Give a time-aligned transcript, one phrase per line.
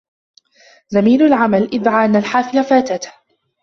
[0.89, 3.13] زميل العمل ادعى أن الحافلة فاتته.